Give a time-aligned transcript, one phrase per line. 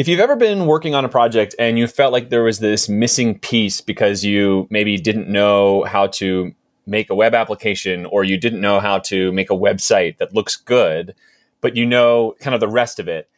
[0.00, 2.88] If you've ever been working on a project and you felt like there was this
[2.88, 6.54] missing piece because you maybe didn't know how to
[6.86, 10.56] make a web application or you didn't know how to make a website that looks
[10.56, 11.14] good,
[11.60, 13.28] but you know kind of the rest of it,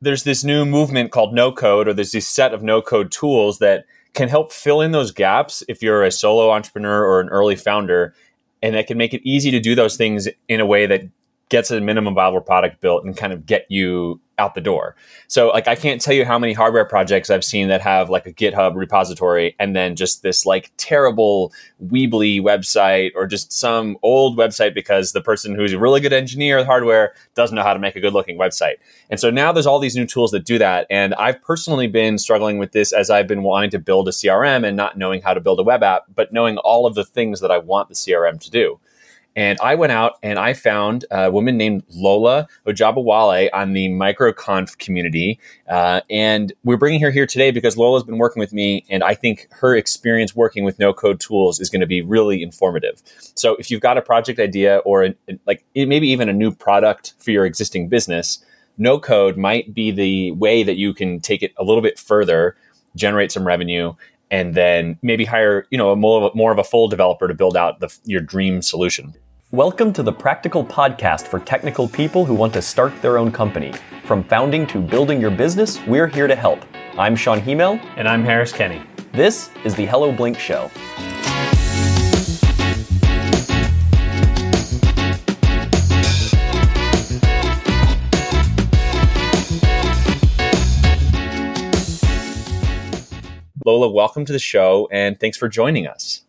[0.00, 3.58] there's this new movement called no code or there's this set of no code tools
[3.58, 3.84] that
[4.14, 8.14] can help fill in those gaps if you're a solo entrepreneur or an early founder
[8.62, 11.02] and that can make it easy to do those things in a way that
[11.48, 14.94] gets a minimum viable product built and kind of get you out the door.
[15.28, 18.26] So like I can't tell you how many hardware projects I've seen that have like
[18.26, 21.52] a GitHub repository and then just this like terrible
[21.84, 26.64] Weebly website or just some old website because the person who's a really good engineer
[26.64, 28.74] hardware doesn't know how to make a good looking website.
[29.10, 30.86] And so now there's all these new tools that do that.
[30.90, 34.66] And I've personally been struggling with this as I've been wanting to build a CRM
[34.66, 37.40] and not knowing how to build a web app, but knowing all of the things
[37.40, 38.78] that I want the CRM to do.
[39.36, 44.78] And I went out and I found a woman named Lola Ojabowale on the MicroConf
[44.78, 45.38] community.
[45.68, 49.14] Uh, and we're bringing her here today because Lola's been working with me, and I
[49.14, 53.02] think her experience working with no code tools is going to be really informative.
[53.34, 55.14] So if you've got a project idea or an,
[55.46, 58.42] like maybe even a new product for your existing business,
[58.78, 62.56] no code might be the way that you can take it a little bit further,
[62.94, 63.92] generate some revenue,
[64.30, 67.56] and then maybe hire you know a more, more of a full developer to build
[67.56, 69.14] out the, your dream solution.
[69.52, 73.72] Welcome to the Practical Podcast for technical people who want to start their own company.
[74.04, 76.64] From founding to building your business, we're here to help.
[76.98, 77.80] I'm Sean Hemel.
[77.96, 78.82] And I'm Harris Kenny.
[79.12, 80.68] This is the Hello Blink Show.
[93.64, 96.25] Lola, welcome to the show and thanks for joining us.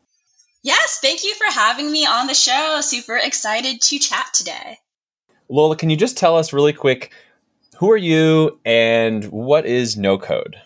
[0.67, 2.81] Yes, thank you for having me on the show.
[2.81, 4.77] Super excited to chat today.
[5.47, 7.13] Lola, can you just tell us really quick
[7.77, 10.57] who are you and what is no code?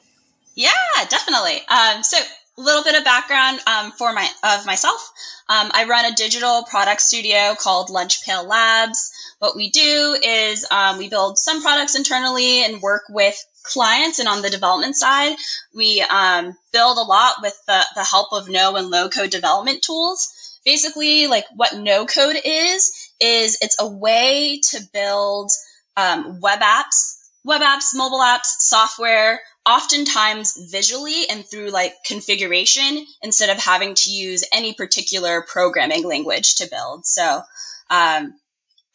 [0.56, 0.72] Yeah,
[1.08, 1.62] definitely.
[1.68, 2.18] Um, so
[2.58, 5.12] a little bit of background um, for my of myself.
[5.48, 9.12] Um, I run a digital product studio called Lunch Pail Labs.
[9.38, 14.28] What we do is um, we build some products internally and work with clients and
[14.28, 15.36] on the development side,
[15.76, 19.82] we um, build a lot with the, the help of no and low code development
[19.82, 20.60] tools.
[20.64, 25.52] Basically, like what no code is, is it's a way to build
[25.98, 33.50] um, web apps, web apps, mobile apps, software, oftentimes visually and through like configuration instead
[33.50, 37.06] of having to use any particular programming language to build.
[37.06, 37.42] So
[37.90, 38.34] um,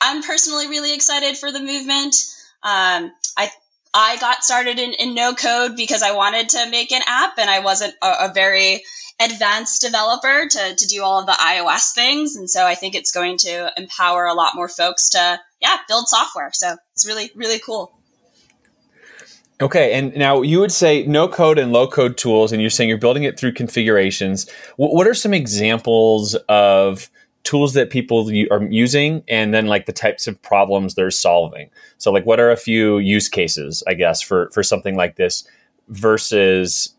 [0.00, 2.16] I'm personally really excited for the movement.
[2.62, 3.50] Um, I
[3.96, 7.48] I got started in, in no code because I wanted to make an app and
[7.48, 8.82] I wasn't a, a very
[9.18, 12.36] advanced developer to, to do all of the iOS things.
[12.36, 16.08] And so I think it's going to empower a lot more folks to, yeah, build
[16.08, 16.50] software.
[16.52, 17.98] So it's really, really cool.
[19.62, 22.90] Okay, and now you would say no code and low code tools, and you're saying
[22.90, 24.46] you're building it through configurations.
[24.76, 27.08] What are some examples of
[27.46, 31.70] tools that people are using and then like the types of problems they're solving.
[31.98, 35.48] So like what are a few use cases i guess for for something like this
[35.88, 36.94] versus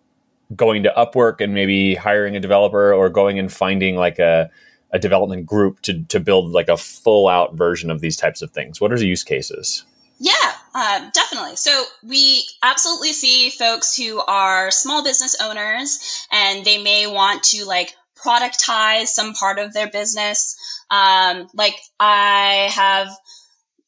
[0.55, 4.49] going to upwork and maybe hiring a developer or going and finding like a,
[4.91, 8.51] a development group to, to build like a full out version of these types of
[8.51, 8.79] things?
[8.79, 9.83] What are the use cases?
[10.19, 10.33] Yeah,
[10.73, 11.57] uh, definitely.
[11.57, 17.65] So we absolutely see folks who are small business owners and they may want to
[17.65, 17.93] like
[18.23, 20.55] productize some part of their business.
[20.89, 23.09] Um, like I have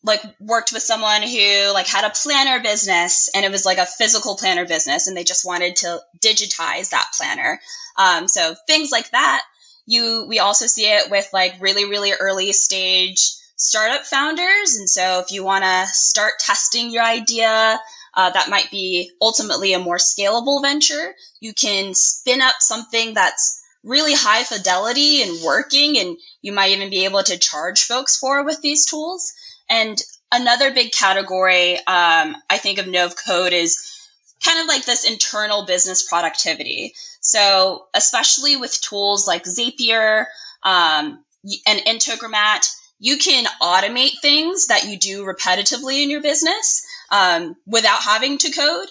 [0.03, 3.85] like worked with someone who like had a planner business and it was like a
[3.85, 7.59] physical planner business and they just wanted to digitize that planner.
[7.97, 9.41] Um, so things like that.
[9.85, 15.19] You we also see it with like really really early stage startup founders and so
[15.19, 17.79] if you want to start testing your idea
[18.13, 23.58] uh, that might be ultimately a more scalable venture you can spin up something that's
[23.83, 28.43] really high fidelity and working and you might even be able to charge folks for
[28.43, 29.33] with these tools.
[29.69, 30.01] And
[30.31, 33.95] another big category um, i think of no code is
[34.43, 36.93] kind of like this internal business productivity.
[37.19, 40.25] So especially with tools like zapier
[40.63, 41.23] um,
[41.65, 48.01] and integromat you can automate things that you do repetitively in your business um, without
[48.01, 48.89] having to code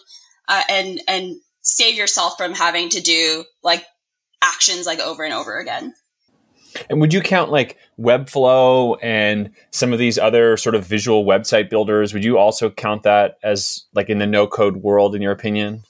[0.49, 3.85] uh, and and save yourself from having to do like
[4.49, 5.95] actions like over and over again.
[6.91, 11.71] And would you count like Webflow and some of these other sort of visual website
[11.71, 12.13] builders?
[12.15, 15.85] Would you also count that as like in the no code world, in your opinion?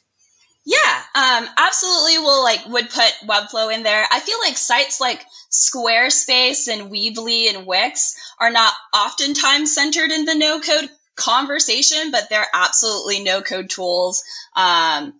[0.64, 2.18] Yeah, um, absolutely.
[2.18, 4.04] We'll like would put Webflow in there.
[4.12, 10.26] I feel like sites like Squarespace and Weebly and Wix are not oftentimes centered in
[10.26, 14.22] the no code conversation, but they're absolutely no code tools.
[14.56, 15.14] Um,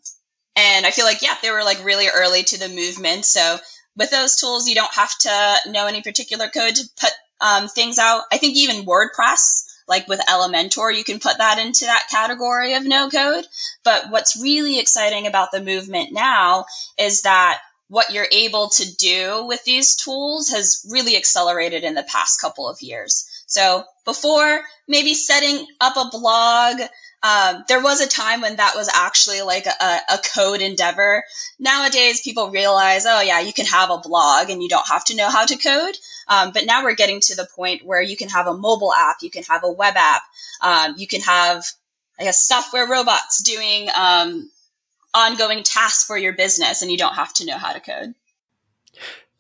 [0.59, 3.25] and I feel like, yeah, they were like really early to the movement.
[3.25, 3.59] So
[3.97, 7.97] with those tools, you don't have to know any particular code to put um, things
[7.99, 8.23] out.
[8.33, 12.85] I think even WordPress, like with Elementor, you can put that into that category of
[12.85, 13.45] no code.
[13.85, 16.65] But what's really exciting about the movement now
[16.99, 22.03] is that what you're able to do with these tools has really accelerated in the
[22.03, 23.45] past couple of years.
[23.47, 26.81] So before, maybe setting up a blog,
[27.23, 31.25] um, there was a time when that was actually like a, a, code endeavor.
[31.59, 35.17] Nowadays, people realize, oh yeah, you can have a blog and you don't have to
[35.17, 35.97] know how to code.
[36.29, 39.17] Um, but now we're getting to the point where you can have a mobile app,
[39.23, 40.23] you can have a web app,
[40.63, 41.65] um, you can have,
[42.21, 44.49] I guess, software robots doing um,
[45.13, 48.15] ongoing tasks for your business, and you don't have to know how to code.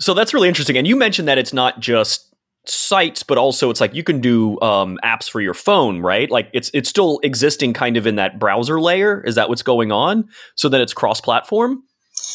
[0.01, 0.77] So that's really interesting.
[0.77, 2.28] And you mentioned that it's not just
[2.71, 6.31] sites, but also it's like you can do um, apps for your phone, right?
[6.31, 9.23] Like it's it's still existing kind of in that browser layer.
[9.25, 10.29] Is that what's going on?
[10.55, 11.83] So that it's cross platform.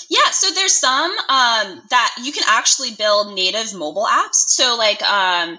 [0.10, 4.46] Yeah, so there's some um, that you can actually build native mobile apps.
[4.48, 5.58] So like um,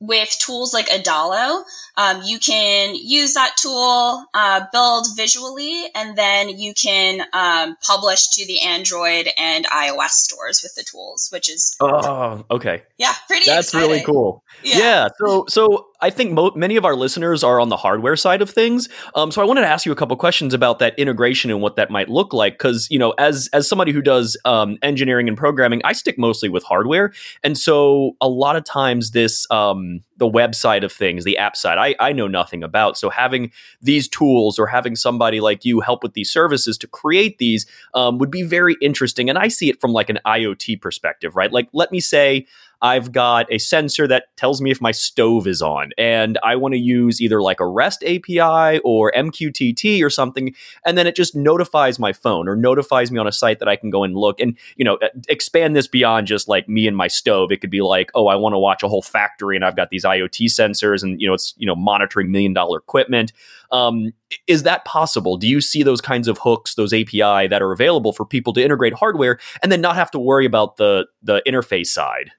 [0.00, 1.64] with tools like Adalo,
[1.96, 8.28] um, you can use that tool, uh, build visually, and then you can um, publish
[8.28, 13.46] to the Android and iOS stores with the tools, which is oh, okay, yeah, pretty.
[13.46, 13.88] That's exciting.
[13.88, 14.44] really cool.
[14.62, 14.78] Yeah.
[14.78, 15.08] yeah.
[15.18, 18.50] So, so I think mo- many of our listeners are on the hardware side of
[18.50, 18.88] things.
[19.14, 21.76] Um, so I wanted to ask you a couple questions about that integration and what
[21.76, 22.54] that might look like.
[22.54, 26.48] Because you know, as as somebody who does um, engineering and programming, I stick mostly
[26.48, 27.12] with hardware,
[27.42, 31.78] and so a lot of times this um, the website of things, the app side,
[31.78, 32.96] I, I know nothing about.
[32.96, 37.38] So having these tools or having somebody like you help with these services to create
[37.38, 39.28] these um, would be very interesting.
[39.28, 41.52] And I see it from like an IoT perspective, right?
[41.52, 42.46] Like, let me say
[42.82, 46.74] I've got a sensor that tells me if my stove is on, and I want
[46.74, 51.34] to use either like a REST API or MQTT or something, and then it just
[51.34, 54.40] notifies my phone or notifies me on a site that I can go and look
[54.40, 57.50] and you know expand this beyond just like me and my stove.
[57.50, 59.90] It could be like, oh, I want to watch a whole factory, and I've got
[59.90, 63.32] these IoT sensors, and you know it's you know monitoring million dollar equipment.
[63.72, 64.12] Um,
[64.46, 65.36] is that possible?
[65.36, 68.62] Do you see those kinds of hooks, those API that are available for people to
[68.62, 72.32] integrate hardware and then not have to worry about the the interface side?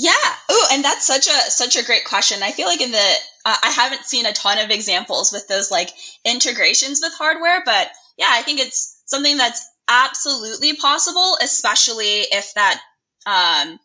[0.00, 0.12] Yeah.
[0.48, 2.40] Oh, and that's such a such a great question.
[2.44, 3.12] I feel like in the
[3.44, 5.90] uh, I haven't seen a ton of examples with those like
[6.24, 12.80] integrations with hardware, but yeah, I think it's something that's absolutely possible, especially if that
[13.26, 13.80] um,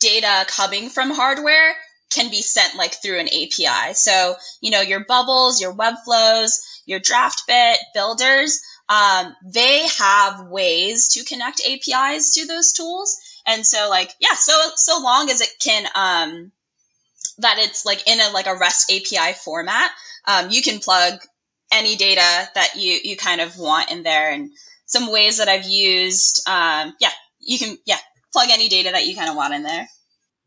[0.00, 1.76] data coming from hardware
[2.08, 3.92] can be sent like through an API.
[3.92, 11.08] So you know your bubbles, your web flows, your DraftBit builders, um, they have ways
[11.08, 13.18] to connect APIs to those tools.
[13.46, 16.52] And so like, yeah, so, so long as it can, um,
[17.38, 19.90] that it's like in a, like a REST API format,
[20.26, 21.20] um, you can plug
[21.72, 24.30] any data that you, you kind of want in there.
[24.30, 24.50] And
[24.86, 27.10] some ways that I've used, um, yeah,
[27.40, 27.98] you can, yeah,
[28.32, 29.88] plug any data that you kind of want in there.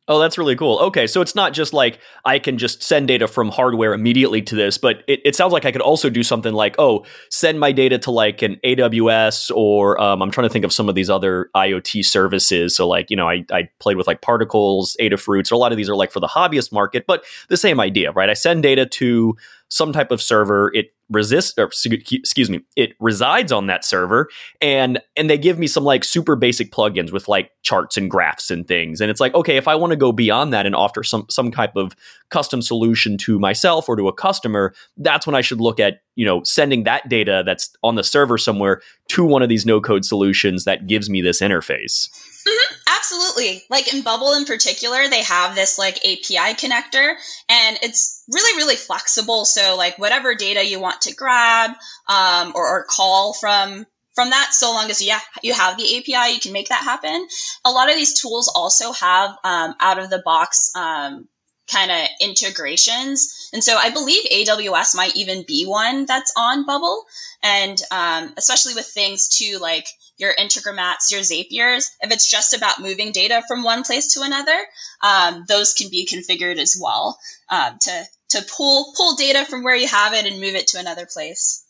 [0.10, 0.80] Oh, that's really cool.
[0.80, 4.56] Okay, so it's not just like I can just send data from hardware immediately to
[4.56, 7.74] this, but it, it sounds like I could also do something like, oh, send my
[7.74, 11.10] data to like an AWS or um, I'm trying to think of some of these
[11.10, 12.74] other IoT services.
[12.74, 15.78] So, like, you know, I, I played with like Particles, Adafruits, So, a lot of
[15.78, 18.30] these are like for the hobbyist market, but the same idea, right?
[18.30, 19.36] I send data to
[19.70, 20.72] some type of server.
[20.74, 24.30] It resists, or excuse me, it resides on that server,
[24.62, 28.52] and and they give me some like super basic plugins with like charts and graphs
[28.52, 29.02] and things.
[29.02, 31.52] And it's like, okay, if I want to go beyond that and offer some some
[31.52, 31.96] type of
[32.30, 36.26] custom solution to myself or to a customer, that's when I should look at you
[36.26, 40.06] know sending that data that's on the server somewhere to one of these no code
[40.06, 42.10] solutions that gives me this interface.
[42.48, 43.64] Mm-hmm, absolutely.
[43.70, 47.16] Like in Bubble in particular, they have this like API connector
[47.50, 49.44] and it's really, really flexible.
[49.44, 51.72] So like whatever data you want to grab
[52.08, 53.86] um, or, or call from
[54.16, 57.28] from that so long as yeah you have the api you can make that happen
[57.64, 61.28] a lot of these tools also have um, out of the box um,
[61.72, 67.04] kind of integrations and so i believe aws might even be one that's on bubble
[67.44, 69.86] and um, especially with things too like
[70.18, 74.58] your Integromats, your Zapiers, if it's just about moving data from one place to another,
[75.02, 77.20] um, those can be configured as well
[77.50, 80.80] um, to to pull pull data from where you have it and move it to
[80.80, 81.64] another place.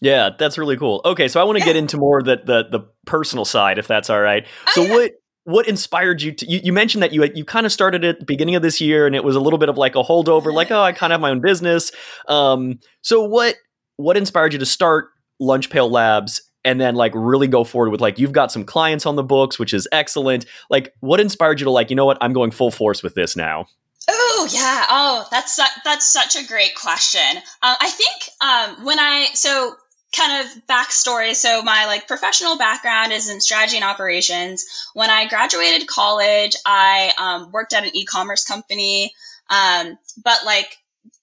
[0.00, 1.00] Yeah, that's really cool.
[1.04, 1.66] Okay, so I want to yeah.
[1.66, 4.46] get into more the, the the personal side, if that's all right.
[4.68, 4.92] Oh, so yeah.
[4.92, 5.12] what
[5.44, 8.24] what inspired you to you, you mentioned that you you kind of started at the
[8.24, 10.70] beginning of this year and it was a little bit of like a holdover like
[10.70, 11.90] oh i kind of have my own business.
[12.28, 13.56] Um so what
[13.96, 15.08] what inspired you to start
[15.40, 19.04] lunch pail labs and then like really go forward with like you've got some clients
[19.04, 20.46] on the books which is excellent.
[20.70, 22.18] Like what inspired you to like you know what?
[22.20, 23.66] I'm going full force with this now.
[24.08, 24.86] Oh yeah.
[24.88, 27.20] Oh, that's su- that's such a great question.
[27.62, 29.76] Uh, I think um, when I so
[30.16, 31.34] kind of backstory.
[31.34, 34.64] So my like professional background is in strategy and operations.
[34.94, 39.12] When I graduated college, I um, worked at an e-commerce company.
[39.48, 40.76] Um, but like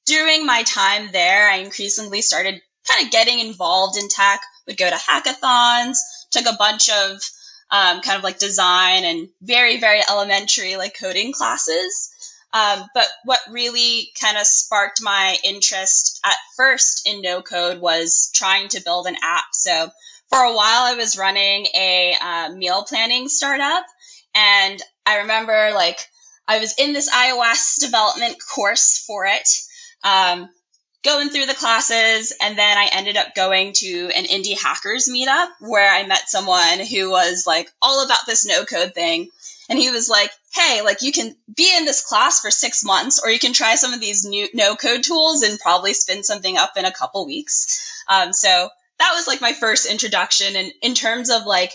[0.06, 4.42] during my time there, I increasingly started kind of getting involved in tech.
[4.68, 5.98] Would go to hackathons,
[6.32, 7.22] took a bunch of
[7.72, 12.10] um, kind of like design and very very elementary like coding classes.
[12.52, 18.32] Um, but what really kind of sparked my interest at first in no code was
[18.34, 19.46] trying to build an app.
[19.54, 19.90] So
[20.30, 23.86] for a while, I was running a uh, meal planning startup.
[24.34, 26.00] And I remember like
[26.48, 29.48] I was in this iOS development course for it,
[30.04, 30.50] um,
[31.04, 32.34] going through the classes.
[32.42, 36.80] And then I ended up going to an indie hackers meetup where I met someone
[36.80, 39.30] who was like all about this no code thing
[39.70, 43.22] and he was like, "Hey, like you can be in this class for six months,
[43.24, 46.58] or you can try some of these new no code tools and probably spin something
[46.58, 50.96] up in a couple weeks." Um, so that was like my first introduction, and in
[50.96, 51.72] terms of like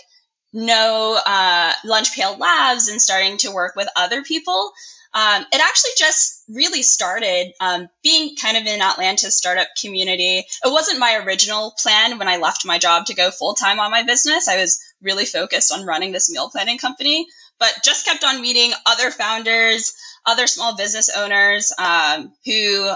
[0.55, 4.71] no uh, lunch pail labs and starting to work with other people.
[5.13, 10.39] Um, it actually just really started um, being kind of in Atlanta's startup community.
[10.39, 13.91] It wasn't my original plan when I left my job to go full time on
[13.91, 14.49] my business.
[14.49, 17.27] I was really focused on running this meal planning company
[17.59, 19.93] but just kept on meeting other founders,
[20.25, 22.89] other small business owners um, who,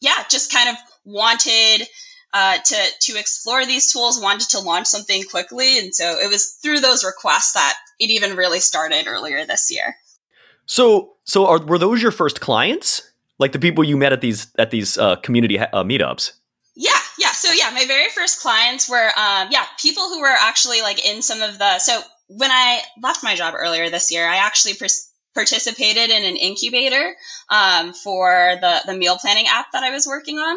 [0.00, 1.86] yeah, just kind of wanted
[2.32, 6.58] uh, to to explore these tools, wanted to launch something quickly, and so it was
[6.62, 9.96] through those requests that it even really started earlier this year.
[10.66, 13.02] So, so are, were those your first clients?
[13.38, 16.32] Like the people you met at these at these uh, community uh, meetups?
[16.74, 17.32] Yeah, yeah.
[17.32, 21.22] So yeah, my very first clients were um, yeah people who were actually like in
[21.22, 22.00] some of the so
[22.36, 24.74] when I left my job earlier this year, I actually
[25.34, 27.14] participated in an incubator
[27.48, 30.56] um, for the the meal planning app that I was working on.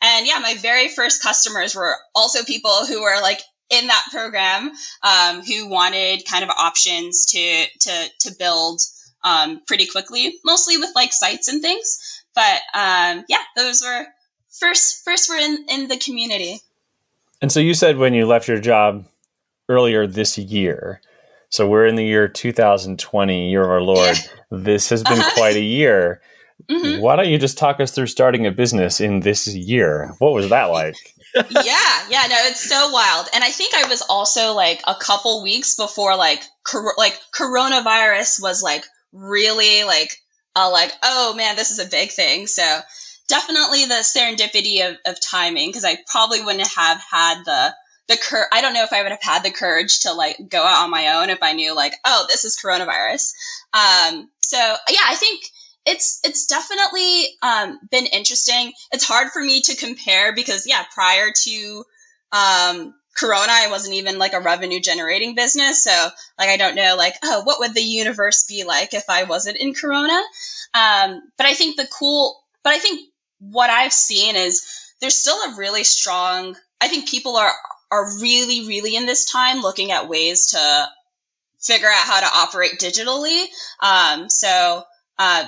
[0.00, 4.70] And yeah, my very first customers were also people who were like in that program
[5.02, 8.80] um, who wanted kind of options to to to build
[9.24, 12.22] um, pretty quickly, mostly with like sites and things.
[12.34, 14.06] But um, yeah, those were
[14.58, 16.60] first first were in in the community.
[17.40, 19.04] And so you said when you left your job
[19.68, 21.00] earlier this year,
[21.50, 24.16] so we're in the year 2020, year of our Lord.
[24.50, 25.34] This has been uh-huh.
[25.34, 26.20] quite a year.
[26.70, 27.00] Mm-hmm.
[27.00, 30.14] Why don't you just talk us through starting a business in this year?
[30.18, 30.96] What was that like?
[31.34, 33.28] yeah, yeah, no, it's so wild.
[33.32, 38.42] And I think I was also like a couple weeks before like cor- like coronavirus
[38.42, 40.16] was like really like
[40.56, 42.46] uh, like oh man, this is a big thing.
[42.46, 42.80] So
[43.28, 47.74] definitely the serendipity of, of timing because I probably wouldn't have had the
[48.08, 50.62] the cur I don't know if I would have had the courage to like go
[50.62, 53.32] out on my own if I knew like, oh, this is coronavirus.
[53.72, 55.44] Um, so yeah, I think
[55.86, 58.72] it's it's definitely um, been interesting.
[58.92, 61.84] It's hard for me to compare because yeah, prior to
[62.32, 65.84] um, Corona, I wasn't even like a revenue generating business.
[65.84, 69.24] So like I don't know like oh what would the universe be like if I
[69.24, 70.18] wasn't in Corona.
[70.74, 74.66] Um, but I think the cool but I think what I've seen is
[75.00, 77.52] there's still a really strong I think people are
[77.90, 80.88] are really, really in this time looking at ways to
[81.60, 83.46] figure out how to operate digitally.
[83.80, 84.84] Um, so
[85.18, 85.46] uh,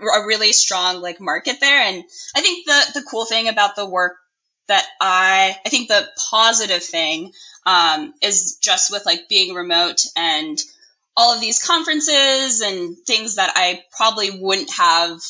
[0.00, 2.04] a really strong like market there, and
[2.34, 4.16] I think the the cool thing about the work
[4.68, 7.32] that I I think the positive thing
[7.66, 10.60] um, is just with like being remote and
[11.16, 15.20] all of these conferences and things that I probably wouldn't have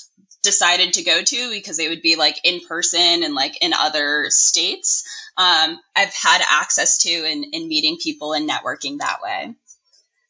[0.42, 4.26] decided to go to because they would be like in person and like in other
[4.28, 5.04] states
[5.36, 9.54] um, I've had access to in, in meeting people and networking that way.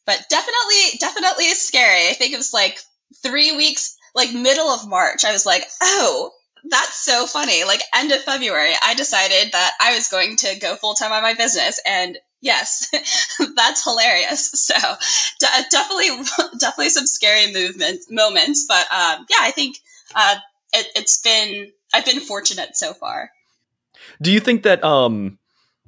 [0.05, 2.09] But definitely, definitely is scary.
[2.09, 2.79] I think it was like
[3.23, 5.25] three weeks, like middle of March.
[5.25, 6.33] I was like, oh,
[6.71, 7.65] that's so funny.
[7.65, 11.23] Like end of February, I decided that I was going to go full time on
[11.23, 12.89] my business, and yes,
[13.57, 14.51] that's hilarious.
[14.53, 14.75] So
[15.41, 16.11] de- definitely,
[16.59, 19.79] definitely some scary movements moments, but um, yeah, I think
[20.15, 20.37] uh,
[20.73, 23.31] it, it's been I've been fortunate so far.
[24.21, 25.39] Do you think that um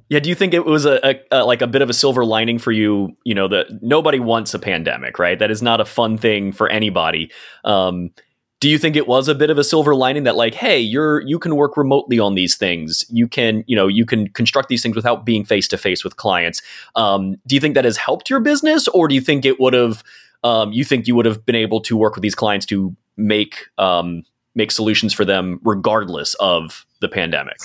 [0.07, 2.23] yeah, do you think it was a, a, a, like a bit of a silver
[2.23, 3.17] lining for you?
[3.23, 5.39] You know that nobody wants a pandemic, right?
[5.39, 7.31] That is not a fun thing for anybody.
[7.63, 8.11] Um,
[8.59, 11.21] do you think it was a bit of a silver lining that like, hey, you're
[11.21, 13.05] you can work remotely on these things.
[13.09, 16.17] You can you know you can construct these things without being face to face with
[16.17, 16.61] clients.
[16.95, 19.73] Um, do you think that has helped your business, or do you think it would
[19.73, 20.03] have?
[20.43, 23.67] Um, you think you would have been able to work with these clients to make
[23.79, 27.57] um, make solutions for them regardless of the pandemic?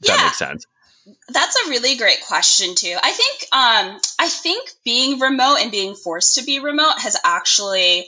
[0.00, 0.16] Yeah.
[0.16, 0.66] that make sense?
[1.28, 2.94] That's a really great question too.
[3.02, 8.00] I think um, I think being remote and being forced to be remote has actually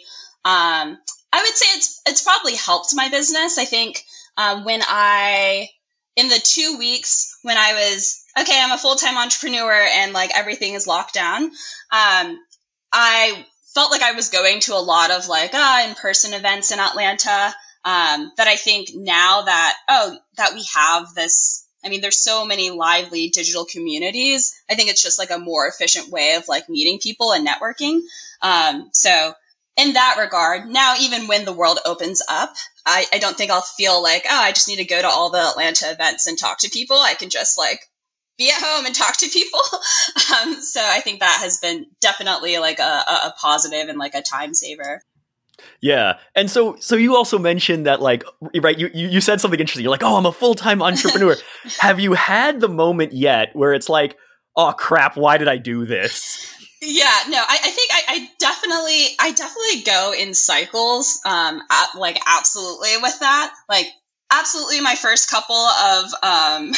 [0.44, 0.98] um,
[1.32, 3.58] I would say it's it's probably helped my business.
[3.58, 4.04] I think
[4.36, 5.68] um, when I
[6.16, 10.36] in the two weeks when I was okay, I'm a full time entrepreneur and like
[10.36, 11.44] everything is locked down.
[11.44, 12.38] Um,
[12.92, 16.72] I felt like I was going to a lot of like uh, in person events
[16.72, 17.54] in Atlanta.
[17.82, 22.44] Um, that I think now that oh that we have this I mean, there's so
[22.44, 24.54] many lively digital communities.
[24.70, 28.00] I think it's just like a more efficient way of like meeting people and networking.
[28.42, 29.34] Um, so
[29.76, 33.62] in that regard, now even when the world opens up, I, I don't think I'll
[33.62, 36.58] feel like, oh, I just need to go to all the Atlanta events and talk
[36.60, 36.96] to people.
[36.96, 37.80] I can just like
[38.36, 39.60] be at home and talk to people.
[40.40, 44.22] um, so I think that has been definitely like a, a positive and like a
[44.22, 45.02] time saver.
[45.80, 46.18] Yeah.
[46.34, 48.24] And so so you also mentioned that like
[48.60, 49.82] right you you said something interesting.
[49.82, 51.36] You're like, "Oh, I'm a full-time entrepreneur."
[51.78, 54.16] Have you had the moment yet where it's like,
[54.56, 56.46] "Oh crap, why did I do this?"
[56.82, 61.20] Yeah, no, I, I think I, I, definitely I definitely go in cycles.
[61.24, 63.54] Um at, like absolutely with that.
[63.68, 63.86] Like
[64.30, 66.72] absolutely my first couple of um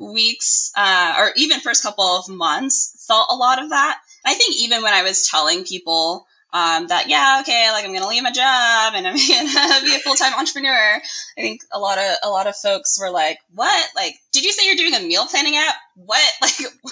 [0.00, 3.98] weeks uh or even first couple of months felt a lot of that.
[4.24, 8.08] I think even when I was telling people um, that yeah okay like i'm gonna
[8.08, 11.00] leave my job and i'm gonna be a full-time entrepreneur.
[11.36, 13.88] I think a lot of a lot of folks were like what?
[13.96, 15.74] Like did you say you're doing a meal planning app?
[15.96, 16.22] What?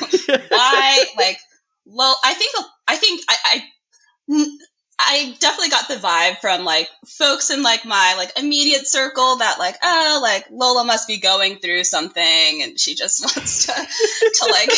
[0.01, 1.05] Like why?
[1.17, 1.39] Like
[1.85, 2.53] well i think
[2.87, 4.57] i think I, I
[4.99, 9.59] I definitely got the vibe from like folks in like my like immediate circle that
[9.59, 14.51] like oh like Lola must be going through something and she just wants to to
[14.51, 14.71] like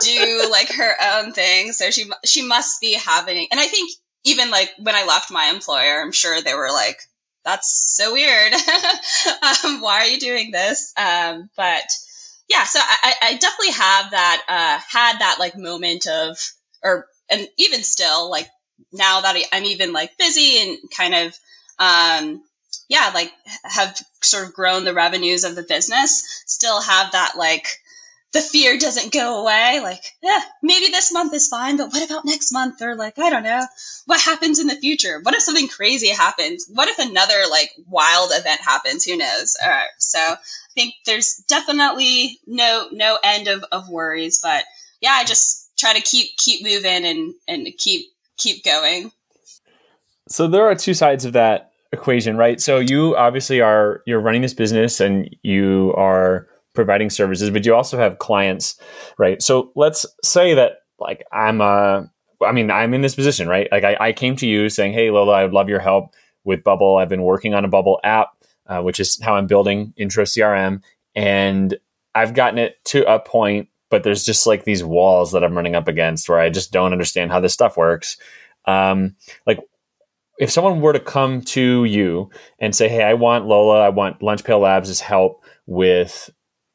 [0.00, 1.72] do like her own thing.
[1.72, 3.90] So she she must be having and I think
[4.24, 7.00] even like when I left my employer, I'm sure they were like,
[7.44, 8.52] that's so weird.
[9.64, 10.92] um, why are you doing this?
[10.96, 11.84] Um, but
[12.48, 16.36] yeah, so I, I definitely have that, uh, had that like moment of,
[16.82, 18.48] or, and even still, like
[18.92, 21.38] now that I'm even like busy and kind of,
[21.78, 22.42] um,
[22.88, 27.66] yeah, like have sort of grown the revenues of the business, still have that like,
[28.32, 29.80] the fear doesn't go away.
[29.82, 32.80] Like, yeah, maybe this month is fine, but what about next month?
[32.80, 33.66] Or like, I don't know,
[34.06, 35.20] what happens in the future?
[35.22, 36.66] What if something crazy happens?
[36.72, 39.04] What if another like wild event happens?
[39.04, 39.56] Who knows?
[39.62, 39.88] All right.
[39.98, 40.36] So I
[40.74, 44.64] think there's definitely no no end of, of worries, but
[45.00, 49.10] yeah, I just try to keep keep moving and and keep keep going.
[50.28, 52.60] So there are two sides of that equation, right?
[52.60, 56.46] So you obviously are you're running this business and you are
[56.80, 58.80] providing services, but you also have clients,
[59.18, 59.42] right?
[59.42, 62.10] So let's say that like I'm a,
[62.42, 63.68] I mean, I'm in this position, right?
[63.70, 66.14] Like I, I came to you saying, Hey, Lola, I would love your help
[66.44, 66.96] with Bubble.
[66.96, 68.28] I've been working on a Bubble app,
[68.66, 70.82] uh, which is how I'm building Intro CRM.
[71.14, 71.76] And
[72.14, 75.74] I've gotten it to a point, but there's just like these walls that I'm running
[75.74, 78.16] up against where I just don't understand how this stuff works.
[78.64, 79.16] Um,
[79.46, 79.60] like
[80.38, 84.22] if someone were to come to you and say, Hey, I want Lola, I want
[84.22, 86.30] Lunch Pail Labs' help with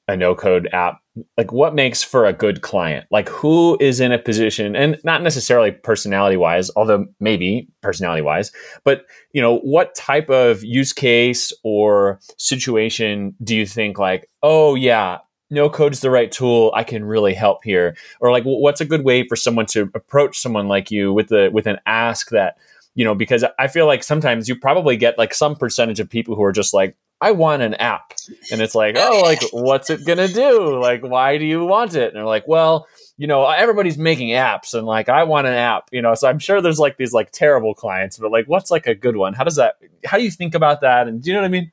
[0.07, 0.99] a no code app
[1.37, 3.05] like what makes for a good client?
[3.09, 8.51] Like who is in a position and not necessarily personality wise although maybe personality wise
[8.83, 14.75] but you know what type of use case or situation do you think like oh
[14.75, 15.19] yeah
[15.51, 17.95] no code is the right tool i can really help here?
[18.19, 21.49] Or like what's a good way for someone to approach someone like you with the
[21.53, 22.57] with an ask that
[22.95, 26.35] you know because i feel like sometimes you probably get like some percentage of people
[26.35, 28.13] who are just like I want an app.
[28.51, 30.79] And it's like, oh, like, what's it going to do?
[30.79, 32.07] Like, why do you want it?
[32.07, 35.89] And they're like, well, you know, everybody's making apps and like, I want an app,
[35.91, 38.87] you know, so I'm sure there's like these like terrible clients, but like, what's like
[38.87, 39.33] a good one?
[39.33, 39.75] How does that,
[40.05, 41.07] how do you think about that?
[41.07, 41.71] And do you know what I mean?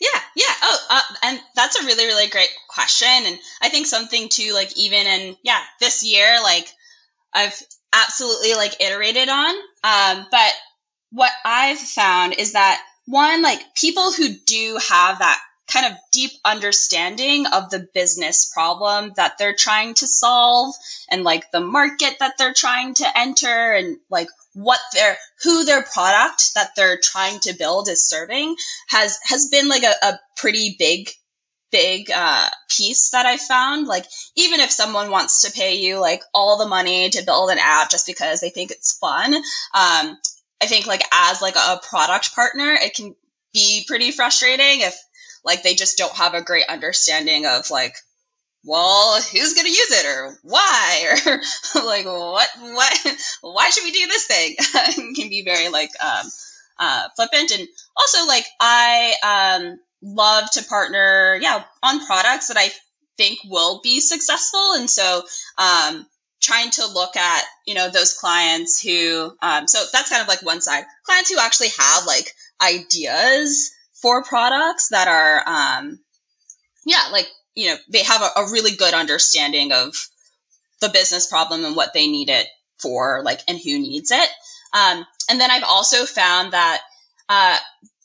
[0.00, 0.54] Yeah, yeah.
[0.62, 3.08] Oh, uh, and that's a really, really great question.
[3.08, 6.68] And I think something too, like, even in, yeah, this year, like,
[7.34, 7.60] I've
[7.92, 9.54] absolutely like iterated on.
[9.84, 10.52] Um, but
[11.10, 16.30] what I've found is that one, like people who do have that kind of deep
[16.44, 20.74] understanding of the business problem that they're trying to solve
[21.10, 25.82] and like the market that they're trying to enter and like what their who their
[25.82, 28.56] product that they're trying to build is serving
[28.88, 31.10] has has been like a, a pretty big
[31.70, 33.86] big uh, piece that I found.
[33.86, 37.58] Like, even if someone wants to pay you like all the money to build an
[37.60, 39.34] app just because they think it's fun,
[39.74, 40.16] um,
[40.62, 43.14] I think like as like a product partner, it can
[43.52, 44.94] be pretty frustrating if
[45.44, 47.94] like they just don't have a great understanding of like
[48.64, 53.92] well who's going to use it or why or like what what why should we
[53.92, 54.56] do this thing?
[54.74, 56.26] It can be very like um
[56.78, 57.50] uh flippant.
[57.52, 62.70] And also like i um love to partner yeah on products that i
[63.16, 64.74] think will be successful.
[64.74, 65.22] And so
[65.58, 66.06] um
[66.48, 70.42] trying to look at you know those clients who um, so that's kind of like
[70.42, 70.84] one side.
[71.04, 72.32] Clients who actually have like
[72.62, 76.00] ideas for products that are um,
[76.86, 79.94] yeah like you know they have a, a really good understanding of
[80.80, 82.46] the business problem and what they need it
[82.78, 84.28] for like and who needs it.
[84.72, 86.80] Um, and then i've also found that
[87.28, 87.56] uh,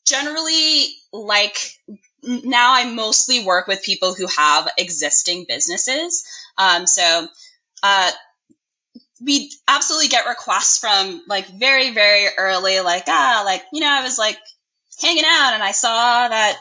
[0.07, 1.57] generally like
[2.23, 6.23] now i mostly work with people who have existing businesses.
[6.57, 7.27] Um, so
[7.83, 8.11] uh,
[9.25, 14.03] we absolutely get requests from like very very early like ah like you know i
[14.03, 14.37] was like
[15.01, 16.57] hanging out and i saw that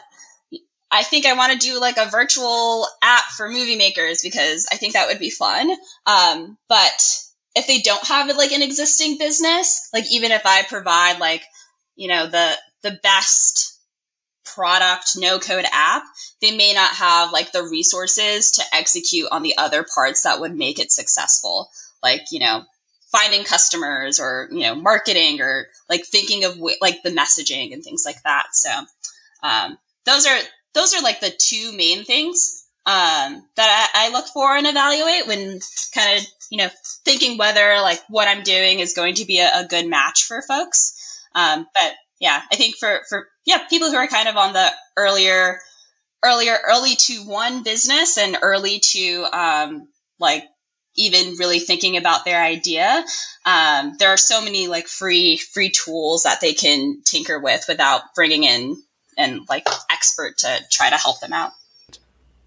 [0.91, 4.75] i think i want to do like a virtual app for movie makers because i
[4.75, 5.71] think that would be fun.
[6.05, 7.23] Um, but
[7.55, 11.43] if they don't have like an existing business like even if i provide like
[11.95, 13.79] you know the the best
[14.45, 16.03] product no code app
[16.41, 20.53] they may not have like the resources to execute on the other parts that would
[20.53, 21.69] make it successful
[22.03, 22.63] like you know
[23.11, 28.03] finding customers or you know marketing or like thinking of like the messaging and things
[28.05, 28.47] like that.
[28.53, 28.69] So
[29.43, 30.39] um, those are
[30.73, 35.25] those are like the two main things um, that I, I, look for and evaluate
[35.25, 35.59] when
[35.93, 36.69] kind of you know
[37.05, 40.41] thinking whether like what i'm doing is going to be a, a good match for
[40.41, 40.99] folks.
[41.33, 44.67] Um, but yeah i think for for yeah people who are kind of on the
[44.97, 45.59] earlier
[46.23, 49.87] earlier early to one business and early to um,
[50.19, 50.43] like
[50.95, 53.03] even really thinking about their idea.
[53.45, 58.13] Um, there are so many like free free tools that they can tinker with without
[58.15, 58.77] bringing in
[59.17, 61.51] and like expert to try to help them out.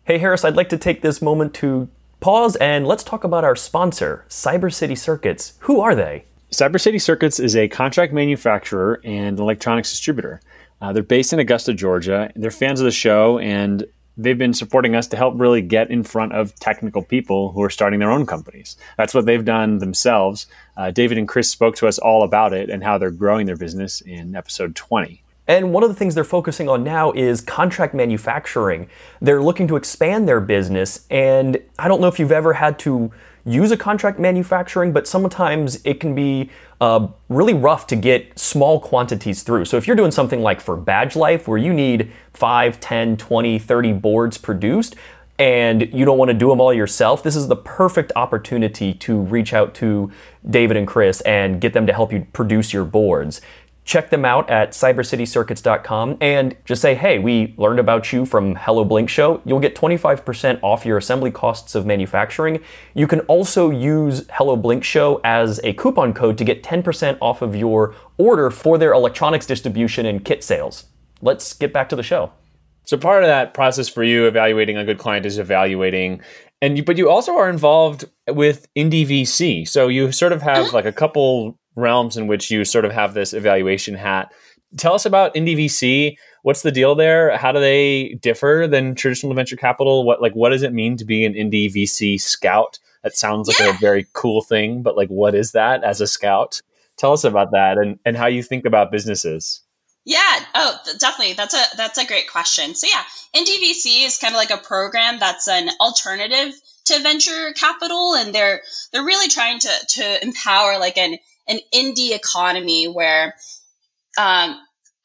[0.05, 1.89] Hey harris i'd like to take this moment to
[2.21, 5.55] pause and let's talk about our sponsor cyber city circuits.
[5.61, 6.25] Who are they?
[6.53, 10.41] Cyber city circuits is a contract manufacturer and electronics distributor.
[10.81, 12.31] Uh, they're based in augusta georgia.
[12.37, 13.85] They're fans of the show and
[14.17, 17.71] they've been supporting us to help really get in front of technical people who are
[17.71, 18.77] starting their own companies.
[18.97, 20.47] That's what they've done themselves.
[20.77, 23.57] Uh, David and Chris spoke to us all about it and how they're growing their
[23.57, 25.23] business in episode 20.
[25.49, 28.89] And one of the things they're focusing on now is contract manufacturing.
[29.21, 33.13] They're looking to expand their business, and I don't know if you've ever had to
[33.47, 38.81] use a contract manufacturing, but sometimes it can be uh, really rough to get small
[38.81, 39.65] quantities through.
[39.65, 43.59] So if you're doing something like for Badge Life, where you need 5, 10, 20,
[43.59, 44.97] 30 boards produced,
[45.39, 49.21] and you don't want to do them all yourself, this is the perfect opportunity to
[49.21, 50.11] reach out to
[50.49, 53.41] David and Chris and get them to help you produce your boards
[53.87, 58.85] check them out at cybercitycircuits.com and just say, hey, we learned about you from Hello
[58.85, 59.41] Blink Show.
[59.45, 62.61] You'll get 25% off your assembly costs of manufacturing.
[62.95, 67.43] You can also use Hello Blink Show as a coupon code to get 10% off
[67.43, 70.87] of your order for their electronics distribution and kit sales.
[71.23, 72.33] Let's get back to the show.
[72.87, 76.23] So part of that process for you evaluating a good client is evaluating
[76.63, 79.69] and you, but you also are involved with indie VC.
[79.69, 83.15] So you sort of have like a couple realms in which you sort of have
[83.15, 84.33] this evaluation hat.
[84.77, 86.17] Tell us about Indie VC.
[86.43, 87.37] What's the deal there?
[87.37, 90.05] How do they differ than traditional venture capital?
[90.05, 92.79] What like what does it mean to be an Indie VC scout?
[93.03, 93.75] That sounds like yeah.
[93.75, 96.61] a very cool thing, but like what is that as a scout?
[96.97, 99.63] Tell us about that and, and how you think about businesses.
[100.07, 100.41] Yeah.
[100.55, 101.35] Oh, definitely.
[101.35, 102.75] That's a that's a great question.
[102.75, 103.03] So yeah,
[103.35, 106.55] Indie VC is kind of like a program that's an alternative
[106.87, 108.63] to venture capital, and they're
[108.93, 113.35] they're really trying to to empower like an an indie economy where
[114.19, 114.59] um,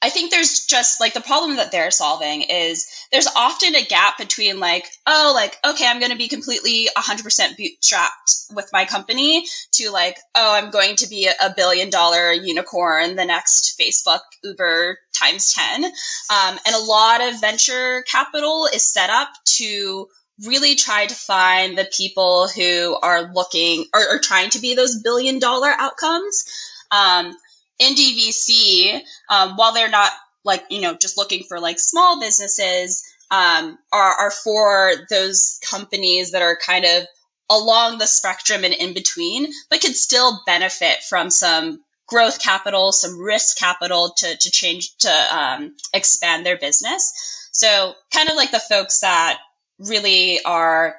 [0.04, 4.18] I think there's just like the problem that they're solving is there's often a gap
[4.18, 7.24] between like, oh, like, okay, I'm going to be completely 100%
[7.56, 13.16] bootstrapped with my company to like, oh, I'm going to be a billion dollar unicorn,
[13.16, 15.86] the next Facebook, Uber times 10.
[15.86, 20.08] Um, and a lot of venture capital is set up to
[20.46, 25.02] really try to find the people who are looking or, are trying to be those
[25.02, 26.46] billion dollar outcomes.
[26.92, 27.36] Um,
[27.82, 30.12] Indie VC, um, while they're not
[30.44, 36.32] like, you know, just looking for like small businesses, um, are, are for those companies
[36.32, 37.04] that are kind of
[37.50, 43.20] along the spectrum and in between, but could still benefit from some growth capital, some
[43.20, 47.50] risk capital to, to change, to um, expand their business.
[47.52, 49.40] So kind of like the folks that
[49.88, 50.96] really are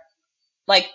[0.66, 0.88] like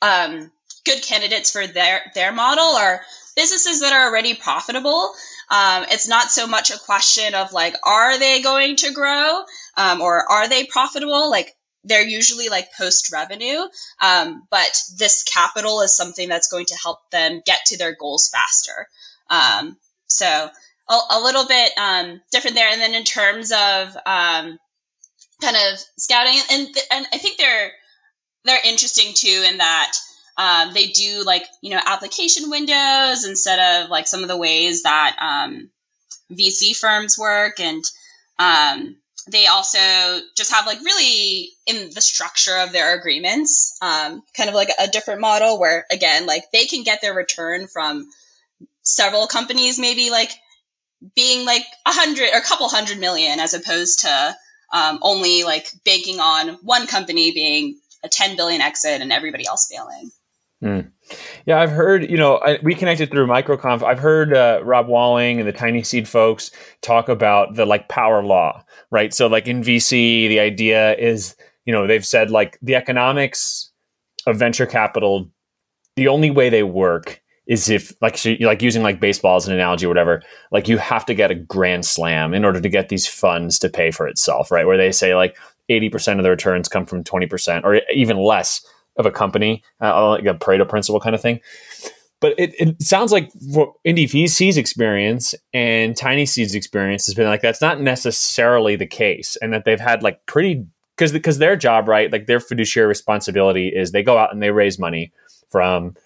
[0.00, 0.50] um,
[0.84, 3.02] good candidates for their their model are
[3.36, 5.12] businesses that are already profitable.
[5.50, 9.42] Um, it's not so much a question of like, are they going to grow
[9.76, 11.30] um, or are they profitable?
[11.30, 13.60] Like they're usually like post revenue,
[14.00, 18.28] um, but this capital is something that's going to help them get to their goals
[18.28, 18.88] faster.
[19.30, 20.26] Um, so
[20.88, 22.68] a, a, little bit um, different there.
[22.68, 24.58] And then in terms of um,
[25.42, 26.40] kind of scouting.
[26.50, 27.72] And and I think they're
[28.44, 29.92] they're interesting too in that
[30.36, 34.82] um, they do like you know application windows instead of like some of the ways
[34.84, 35.70] that um,
[36.32, 37.84] VC firms work, and
[38.38, 38.96] um,
[39.30, 39.78] they also
[40.36, 44.88] just have like really in the structure of their agreements, um, kind of like a
[44.88, 48.08] different model where again, like they can get their return from
[48.82, 50.30] several companies, maybe like
[51.14, 54.36] being like a hundred or a couple hundred million, as opposed to
[54.72, 59.68] um, only like banking on one company being a 10 billion exit and everybody else
[59.70, 60.10] failing.
[60.62, 60.90] Mm.
[61.44, 63.82] Yeah, I've heard, you know, I, we connected through MicroConf.
[63.82, 68.22] I've heard uh, Rob Walling and the Tiny Seed folks talk about the like power
[68.22, 69.12] law, right?
[69.12, 73.72] So, like in VC, the idea is, you know, they've said like the economics
[74.26, 75.28] of venture capital,
[75.96, 79.54] the only way they work is if like so like using like baseball as an
[79.54, 82.88] analogy or whatever like you have to get a grand slam in order to get
[82.88, 85.36] these funds to pay for itself right where they say like
[85.70, 88.64] 80% of the returns come from 20% or even less
[88.96, 91.40] of a company, uh, like a Pareto principle kind of thing.
[92.20, 97.40] But it, it sounds like Indie VC's experience and Tiny Seed's experience has been like
[97.40, 100.64] that's not necessarily the case, and that they've had like pretty
[100.96, 104.52] because because their job right like their fiduciary responsibility is they go out and they
[104.52, 105.12] raise money
[105.50, 105.96] from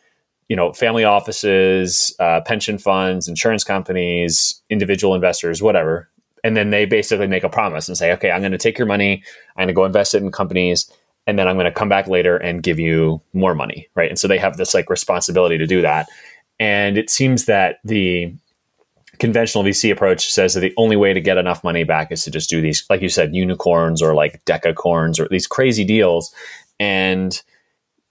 [0.48, 6.08] you know family offices, uh, pension funds, insurance companies, individual investors, whatever,
[6.44, 8.86] and then they basically make a promise and say, okay, I'm going to take your
[8.86, 9.22] money,
[9.56, 10.90] I'm going to go invest it in companies
[11.26, 14.08] and then I'm going to come back later and give you more money, right?
[14.08, 16.08] And so they have this like responsibility to do that.
[16.60, 18.32] And it seems that the
[19.18, 22.30] conventional VC approach says that the only way to get enough money back is to
[22.30, 26.32] just do these, like you said, unicorns or like decacorns or these crazy deals.
[26.78, 27.42] And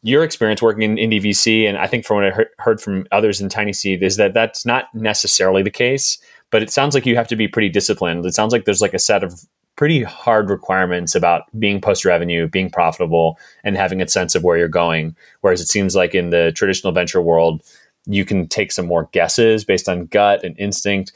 [0.06, 3.42] your experience working in indie VC, and I think from what I heard from others
[3.42, 6.20] in Tiny Seed, is that that's not necessarily the case.
[6.52, 8.24] But it sounds like you have to be pretty disciplined.
[8.24, 9.42] It sounds like there's like a set of
[9.76, 14.58] pretty hard requirements about being post revenue, being profitable, and having a sense of where
[14.58, 15.16] you're going.
[15.42, 17.64] Whereas it seems like in the traditional venture world,
[18.06, 21.14] you can take some more guesses based on gut and instinct.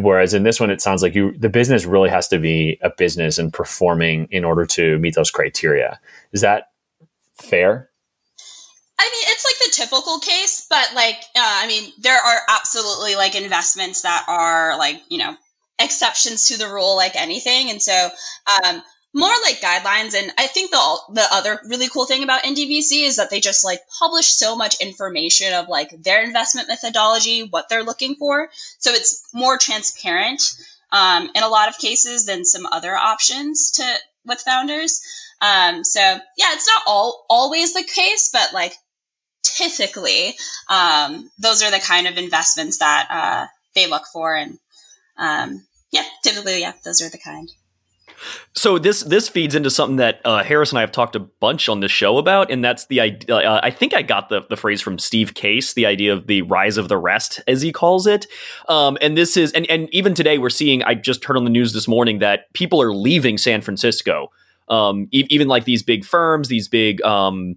[0.00, 2.90] Whereas in this one, it sounds like you the business really has to be a
[2.90, 5.98] business and performing in order to meet those criteria.
[6.30, 6.68] Is that
[7.34, 7.88] fair?
[9.02, 13.16] I mean, it's like the typical case, but like, uh, I mean, there are absolutely
[13.16, 15.36] like investments that are like, you know,
[15.80, 17.70] exceptions to the rule like anything.
[17.70, 18.10] And so,
[18.64, 20.14] um, more like guidelines.
[20.14, 23.40] And I think the the other really cool thing about Indie VC is that they
[23.40, 28.50] just like publish so much information of like their investment methodology, what they're looking for.
[28.78, 30.42] So it's more transparent
[30.92, 33.84] um, in a lot of cases than some other options to
[34.24, 35.02] with founders.
[35.40, 38.74] Um, so yeah, it's not all always the case, but like
[39.42, 40.34] typically,
[40.68, 44.58] um, those are the kind of investments that uh, they look for and
[45.18, 47.52] um, yeah, typically, yeah, those are the kind.
[48.54, 51.68] So this this feeds into something that uh, Harris and I have talked a bunch
[51.68, 53.36] on the show about, and that's the idea.
[53.36, 56.42] Uh, I think I got the the phrase from Steve Case, the idea of the
[56.42, 58.26] rise of the rest, as he calls it.
[58.68, 60.82] Um, and this is, and and even today we're seeing.
[60.84, 64.30] I just heard on the news this morning that people are leaving San Francisco.
[64.68, 67.56] Um, e- even like these big firms, these big um,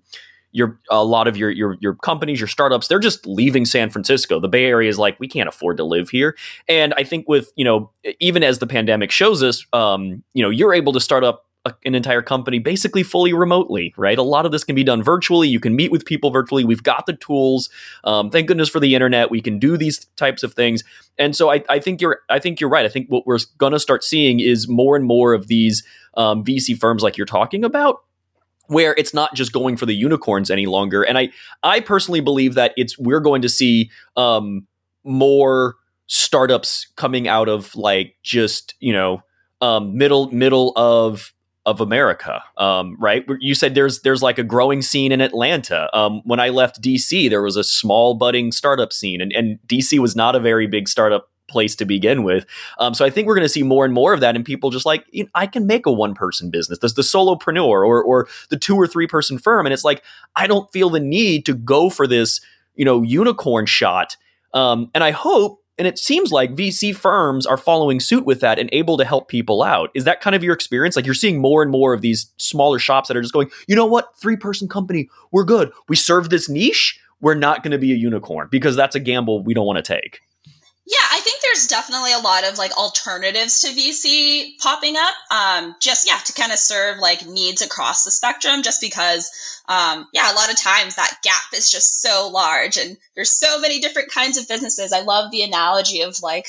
[0.55, 4.39] your a lot of your your your companies, your startups, they're just leaving San Francisco.
[4.39, 6.37] The Bay Area is like we can't afford to live here.
[6.69, 7.91] And I think with you know
[8.21, 11.73] even as the pandemic shows us, um, you know you're able to start up a,
[11.83, 14.17] an entire company basically fully remotely, right?
[14.17, 15.49] A lot of this can be done virtually.
[15.49, 16.63] You can meet with people virtually.
[16.63, 17.69] We've got the tools.
[18.05, 19.29] Um, thank goodness for the internet.
[19.29, 20.85] We can do these types of things.
[21.17, 22.85] And so I, I think you're I think you're right.
[22.85, 25.83] I think what we're gonna start seeing is more and more of these
[26.15, 28.05] um, VC firms like you're talking about
[28.67, 31.03] where it's not just going for the unicorns any longer.
[31.03, 31.29] And I
[31.63, 34.67] I personally believe that it's we're going to see um,
[35.03, 35.75] more
[36.07, 39.21] startups coming out of like just you know
[39.61, 41.33] um, middle middle of
[41.65, 43.25] of America, um, right?
[43.39, 45.89] You said there's there's like a growing scene in Atlanta.
[45.97, 49.97] Um, when I left DC, there was a small budding startup scene, and, and DC
[49.99, 52.45] was not a very big startup place to begin with.
[52.79, 54.71] Um, so I think we're going to see more and more of that, and people
[54.71, 56.79] just like you know, I can make a one person business.
[56.79, 60.03] There's the solopreneur or or the two or three person firm, and it's like
[60.35, 62.41] I don't feel the need to go for this
[62.75, 64.17] you know unicorn shot.
[64.53, 65.61] Um, and I hope.
[65.77, 69.27] And it seems like VC firms are following suit with that and able to help
[69.27, 69.89] people out.
[69.93, 70.95] Is that kind of your experience?
[70.95, 73.75] Like you're seeing more and more of these smaller shops that are just going, you
[73.75, 75.73] know what, three person company, we're good.
[75.89, 76.97] We serve this niche.
[77.19, 79.93] We're not going to be a unicorn because that's a gamble we don't want to
[79.93, 80.21] take.
[80.87, 80.97] Yeah,
[81.55, 85.13] there's definitely a lot of like alternatives to VC popping up.
[85.31, 88.61] Um, just yeah, to kind of serve like needs across the spectrum.
[88.61, 89.31] Just because,
[89.69, 93.59] um, yeah, a lot of times that gap is just so large, and there's so
[93.59, 94.91] many different kinds of businesses.
[94.91, 96.47] I love the analogy of like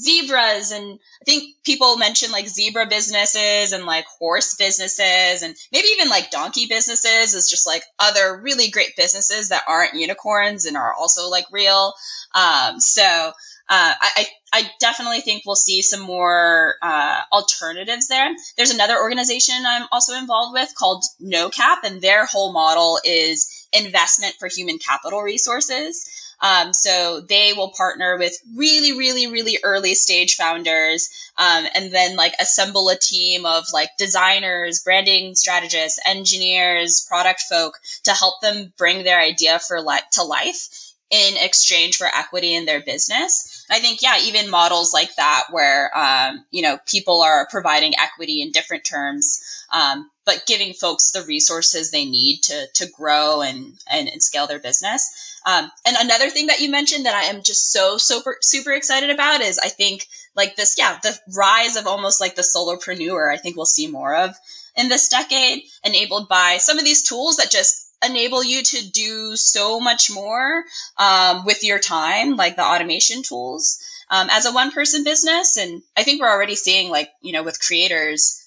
[0.00, 5.88] zebras and I think people mention like zebra businesses and like horse businesses and maybe
[5.88, 10.78] even like donkey businesses is just like other really great businesses that aren't unicorns and
[10.78, 11.92] are also like real.
[12.34, 13.32] Um, so
[13.74, 18.28] uh, I, I definitely think we'll see some more uh, alternatives there.
[18.58, 24.34] There's another organization I'm also involved with called NoCap, and their whole model is investment
[24.38, 26.06] for human capital resources.
[26.42, 31.08] Um, so they will partner with really, really, really early stage founders,
[31.38, 37.78] um, and then like assemble a team of like designers, branding strategists, engineers, product folk
[38.04, 40.68] to help them bring their idea for li- to life
[41.12, 43.51] in exchange for equity in their business.
[43.70, 48.42] I think, yeah, even models like that where, um, you know, people are providing equity
[48.42, 53.74] in different terms, um, but giving folks the resources they need to, to grow and,
[53.90, 55.40] and, and scale their business.
[55.46, 59.10] Um, and another thing that you mentioned that I am just so super super excited
[59.10, 63.32] about is I think like this, yeah, the rise of almost like the solopreneur.
[63.32, 64.36] I think we'll see more of
[64.76, 69.36] in this decade, enabled by some of these tools that just enable you to do
[69.36, 70.64] so much more
[70.98, 73.78] um, with your time, like the automation tools.
[74.10, 77.42] Um, as a one person business, and I think we're already seeing like you know
[77.42, 78.46] with creators,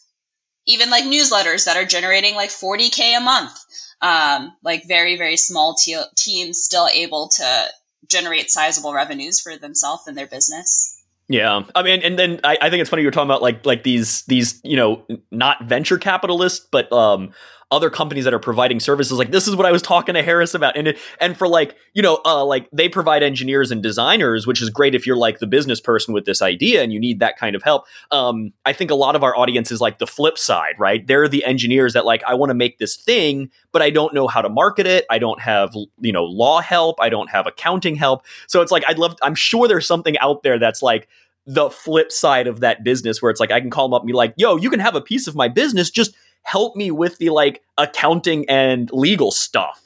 [0.67, 3.57] even like newsletters that are generating like 40k a month
[4.01, 7.67] um, like very very small te- teams still able to
[8.07, 10.91] generate sizable revenues for themselves and their business.
[11.27, 13.83] Yeah, I mean, and then I, I think it's funny you're talking about like like
[13.83, 17.33] these these you know not venture capitalists, but um
[17.75, 20.53] other companies that are providing services like this is what I was talking to Harris
[20.53, 24.61] about and and for like you know uh, like they provide engineers and designers which
[24.61, 27.37] is great if you're like the business person with this idea and you need that
[27.37, 27.85] kind of help.
[28.11, 31.05] Um, I think a lot of our audience is like the flip side right?
[31.05, 34.27] They're the engineers that like I want to make this thing but I don't know
[34.27, 35.05] how to market it.
[35.09, 37.01] I don't have you know law help.
[37.01, 38.25] I don't have accounting help.
[38.47, 41.09] So it's like I'd love I'm sure there's something out there that's like
[41.47, 44.07] the flip side of that business where it's like I can call them up and
[44.07, 47.17] be like, yo, you can have a piece of my business, just help me with
[47.17, 49.81] the like accounting and legal stuff.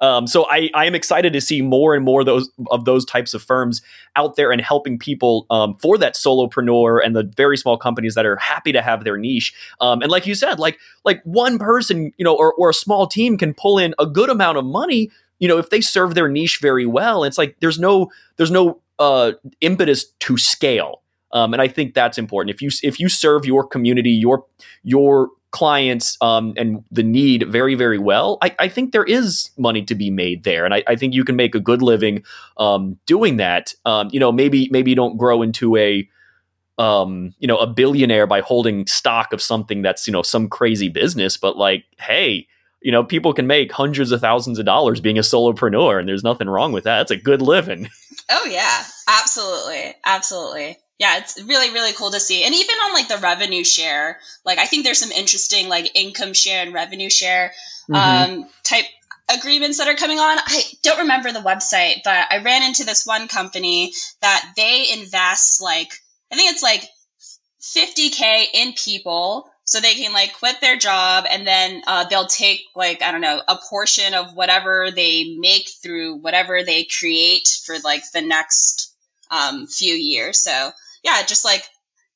[0.00, 3.34] Um, so I, I am excited to see more and more those of those types
[3.34, 3.82] of firms
[4.16, 8.24] out there and helping people um, for that solopreneur and the very small companies that
[8.24, 9.52] are happy to have their niche.
[9.80, 13.06] Um, and like you said, like like one person, you know, or, or a small
[13.06, 15.10] team can pull in a good amount of money.
[15.40, 18.80] You know, if they serve their niche very well, it's like there's no there's no
[18.98, 21.02] uh, impetus to scale.
[21.32, 22.54] Um, and I think that's important.
[22.54, 24.46] If you if you serve your community, your
[24.84, 29.82] your clients um, and the need very, very well, I, I, think there is money
[29.84, 32.24] to be made there, and I, I think you can make a good living
[32.58, 33.74] um, doing that.
[33.84, 36.08] Um, you know, maybe maybe you don't grow into a
[36.76, 40.88] um, you know a billionaire by holding stock of something that's you know some crazy
[40.88, 42.46] business, but like, hey.
[42.80, 46.22] You know, people can make hundreds of thousands of dollars being a solopreneur, and there's
[46.22, 47.02] nothing wrong with that.
[47.02, 47.88] It's a good living.
[48.30, 52.44] Oh yeah, absolutely, absolutely yeah, it's really, really cool to see.
[52.44, 56.32] And even on like the revenue share, like I think there's some interesting like income
[56.32, 57.52] share and revenue share
[57.88, 58.40] mm-hmm.
[58.42, 58.84] um, type
[59.32, 60.38] agreements that are coming on.
[60.38, 65.62] I don't remember the website, but I ran into this one company that they invest
[65.62, 65.92] like,
[66.32, 66.88] I think it's like
[67.60, 69.48] 50K in people.
[69.64, 73.20] So they can like quit their job and then uh, they'll take like, I don't
[73.20, 78.94] know, a portion of whatever they make through whatever they create for like the next
[79.30, 80.38] um, few years.
[80.38, 80.70] So
[81.04, 81.62] yeah, just like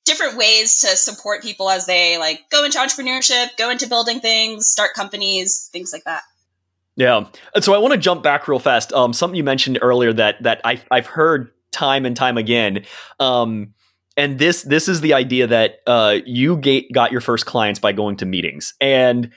[0.05, 4.68] different ways to support people as they like go into entrepreneurship, go into building things,
[4.68, 6.23] start companies, things like that.
[6.97, 7.27] Yeah.
[7.61, 8.92] So I want to jump back real fast.
[8.92, 12.85] Um, something you mentioned earlier that that I, I've heard time and time again.
[13.18, 13.75] Um,
[14.16, 17.92] and this this is the idea that uh, you get, got your first clients by
[17.92, 19.31] going to meetings, and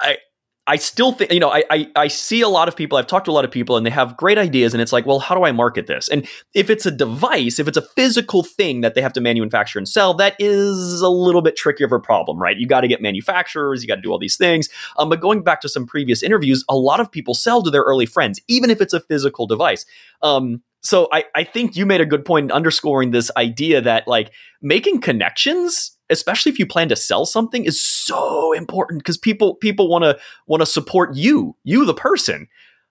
[0.00, 0.18] I
[0.66, 3.26] I still think, you know, I, I, I see a lot of people, I've talked
[3.26, 5.34] to a lot of people and they have great ideas and it's like, well, how
[5.34, 6.08] do I market this?
[6.08, 9.78] And if it's a device, if it's a physical thing that they have to manufacture
[9.78, 12.56] and sell, that is a little bit trickier of a problem, right?
[12.56, 14.70] You got to get manufacturers, you got to do all these things.
[14.96, 17.82] Um, but going back to some previous interviews, a lot of people sell to their
[17.82, 19.84] early friends, even if it's a physical device.
[20.22, 24.06] Um, so I, I think you made a good point in underscoring this idea that
[24.08, 29.56] like making connections especially if you plan to sell something is so important because people
[29.56, 32.48] people want to want to support you you the person.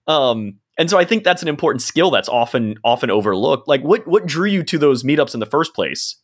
[0.08, 3.68] Um and so i think that's an important skill that's often often overlooked.
[3.68, 6.18] Like what what drew you to those meetups in the first place?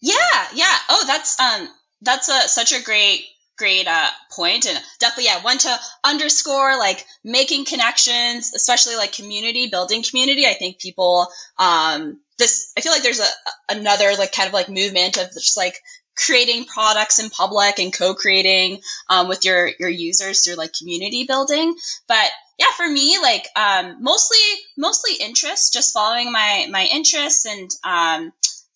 [0.00, 0.14] Yeah
[0.54, 0.76] yeah.
[0.88, 1.68] Oh that's um
[2.00, 3.26] that's a such a great
[3.56, 9.68] great uh, point and definitely yeah want to underscore like making connections especially like community
[9.68, 10.46] building community.
[10.46, 11.28] I think people
[11.58, 13.26] um this i feel like there's a
[13.68, 15.80] another like kind of like movement of just like
[16.16, 21.74] creating products in public and co-creating um, with your your users through like community building
[22.06, 24.38] but yeah for me like um, mostly
[24.76, 28.32] mostly interest just following my my interests and um,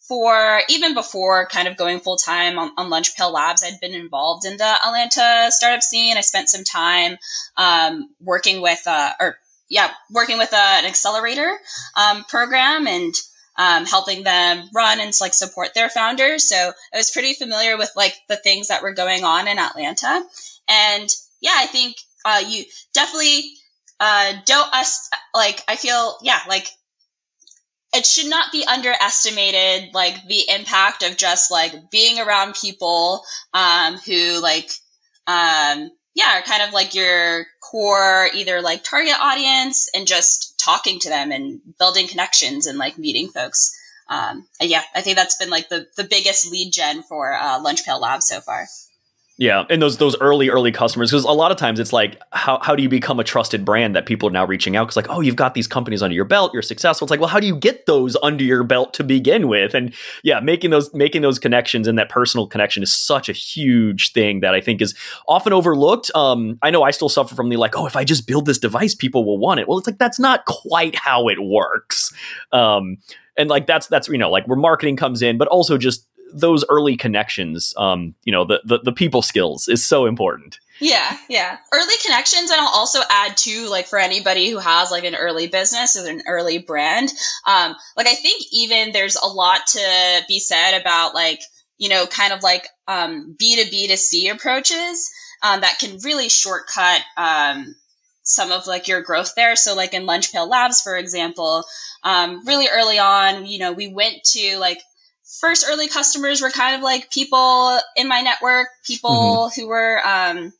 [0.08, 3.92] for even before kind of going full time on, on Lunch Pail Labs, I'd been
[3.92, 6.16] involved in the Atlanta startup scene.
[6.16, 7.18] I spent some time
[7.58, 11.58] um, working with, uh, or yeah, working with uh, an accelerator
[11.94, 13.14] um, program and
[13.58, 16.48] um, helping them run and like support their founders.
[16.48, 20.22] So I was pretty familiar with like the things that were going on in Atlanta.
[20.68, 21.08] And
[21.40, 23.52] yeah, I think uh, you definitely
[24.00, 26.68] uh, don't us like I feel yeah like
[27.94, 33.96] it should not be underestimated like the impact of just like being around people um,
[33.96, 34.70] who like
[35.26, 40.98] um, yeah are kind of like your core either like target audience and just talking
[41.00, 43.60] to them and building connections and like meeting folks.
[44.10, 47.84] Um, yeah i think that's been like the, the biggest lead gen for uh, lunch
[47.84, 48.66] pail labs so far
[49.40, 52.58] yeah, and those those early early customers because a lot of times it's like how
[52.60, 54.86] how do you become a trusted brand that people are now reaching out?
[54.86, 57.04] Because like oh you've got these companies under your belt you're successful.
[57.04, 59.74] It's like well how do you get those under your belt to begin with?
[59.74, 64.12] And yeah making those making those connections and that personal connection is such a huge
[64.12, 64.92] thing that I think is
[65.28, 66.10] often overlooked.
[66.16, 68.58] Um, I know I still suffer from the like oh if I just build this
[68.58, 69.68] device people will want it.
[69.68, 72.12] Well it's like that's not quite how it works.
[72.50, 72.96] Um,
[73.36, 76.64] and like that's that's you know like where marketing comes in but also just those
[76.68, 80.58] early connections, um, you know, the, the, the people skills is so important.
[80.80, 81.58] Yeah, yeah.
[81.72, 85.48] Early connections, and I'll also add to like for anybody who has like an early
[85.48, 87.10] business or an early brand.
[87.46, 91.40] Um, like I think even there's a lot to be said about like
[91.78, 95.10] you know kind of like um, B two B to C approaches
[95.42, 97.74] um, that can really shortcut um,
[98.22, 99.56] some of like your growth there.
[99.56, 101.64] So like in Lunch Pail Labs, for example,
[102.04, 104.78] um, really early on, you know, we went to like
[105.40, 109.10] first early customers were kind of like people in my network, people
[109.50, 109.60] mm-hmm.
[109.60, 110.52] who were, um,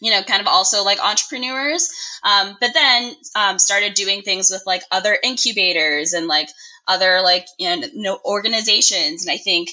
[0.00, 1.90] you know, kind of also like entrepreneurs.
[2.24, 6.48] Um, but then um, started doing things with like other incubators and like
[6.88, 9.24] other like you know organizations.
[9.24, 9.70] And I think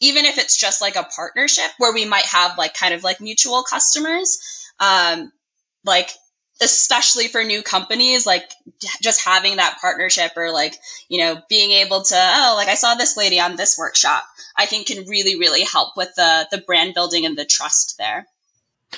[0.00, 3.20] even if it's just like a partnership where we might have like kind of like
[3.20, 4.38] mutual customers,
[4.78, 5.32] um,
[5.84, 6.10] like
[6.60, 8.48] especially for new companies like
[9.02, 10.76] just having that partnership or like
[11.08, 14.24] you know being able to oh like i saw this lady on this workshop
[14.56, 18.26] i think can really really help with the the brand building and the trust there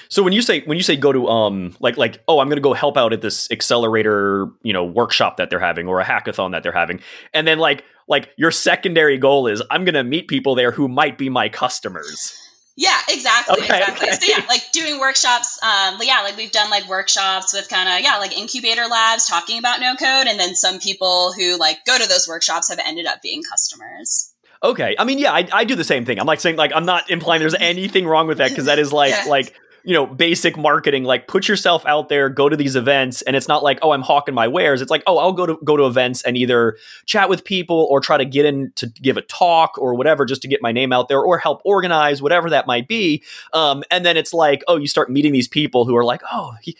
[0.08, 2.58] so when you say when you say go to um like like oh I'm going
[2.58, 6.04] to go help out at this accelerator you know workshop that they're having or a
[6.04, 7.00] hackathon that they're having
[7.32, 10.88] and then like like your secondary goal is I'm going to meet people there who
[10.88, 12.38] might be my customers.
[12.78, 14.08] Yeah, exactly, okay, exactly.
[14.08, 14.16] Okay.
[14.16, 15.58] So yeah, like doing workshops.
[15.62, 19.58] Um, yeah, like we've done like workshops with kind of yeah, like incubator labs talking
[19.58, 23.06] about no code, and then some people who like go to those workshops have ended
[23.06, 24.34] up being customers.
[24.62, 26.18] Okay, I mean, yeah, I, I do the same thing.
[26.18, 28.92] I'm like saying like I'm not implying there's anything wrong with that because that is
[28.92, 29.24] like yeah.
[29.26, 29.54] like
[29.86, 33.46] you know, basic marketing, like put yourself out there, go to these events, and it's
[33.46, 34.82] not like, oh, I'm hawking my wares.
[34.82, 36.76] It's like, oh, I'll go to go to events and either
[37.06, 40.42] chat with people or try to get in to give a talk or whatever, just
[40.42, 43.22] to get my name out there or help organize whatever that might be.
[43.52, 46.56] Um, and then it's like, oh, you start meeting these people who are like, oh,
[46.62, 46.76] he,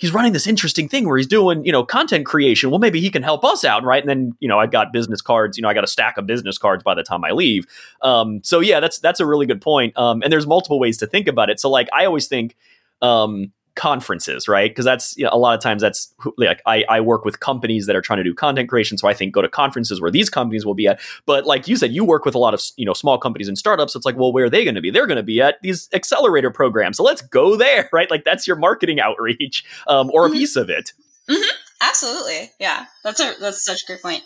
[0.00, 2.70] he's running this interesting thing where he's doing, you know, content creation.
[2.70, 4.02] Well, maybe he can help us out, right?
[4.02, 5.58] And then, you know, I've got business cards.
[5.58, 7.66] You know, I got a stack of business cards by the time I leave.
[8.00, 9.96] Um, so yeah, that's that's a really good point.
[9.98, 11.60] Um, and there's multiple ways to think about it.
[11.60, 12.56] So like, I always think,
[13.02, 14.70] um, conferences, right?
[14.70, 17.86] Because that's you know, a lot of times that's like I, I work with companies
[17.86, 20.28] that are trying to do content creation, so I think go to conferences where these
[20.30, 21.00] companies will be at.
[21.26, 23.56] But like you said, you work with a lot of you know small companies and
[23.56, 23.92] startups.
[23.92, 24.90] So it's like, well, where are they going to be?
[24.90, 26.96] They're going to be at these accelerator programs.
[26.96, 28.10] So let's go there, right?
[28.10, 30.34] Like that's your marketing outreach um, or mm-hmm.
[30.34, 30.92] a piece of it.
[31.28, 31.50] Mm-hmm.
[31.82, 32.86] Absolutely, yeah.
[33.04, 34.22] That's a that's such a great point.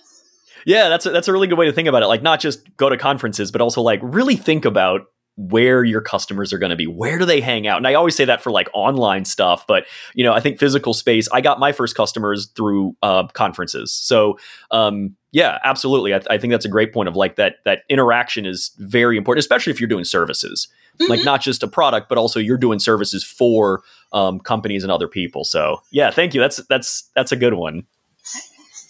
[0.66, 2.06] Yeah, that's a, that's a really good way to think about it.
[2.06, 5.06] Like not just go to conferences, but also like really think about
[5.36, 6.86] where your customers are going to be.
[6.86, 7.78] Where do they hang out?
[7.78, 10.94] And i always say that for like online stuff but you know i think physical
[10.94, 13.92] space i got my first customers through uh, conferences.
[13.92, 14.38] So
[14.70, 16.14] um, yeah absolutely.
[16.14, 19.16] I, th- I, think that's a great point of like that that interaction is very
[19.16, 20.68] important especially if you're doing services.
[21.00, 21.10] Mm-hmm.
[21.10, 23.82] like not just a product but also you're doing services for
[24.12, 25.44] um, companies and other people.
[25.44, 26.40] So yeah thank you.
[26.40, 27.84] That's that's that's a good one.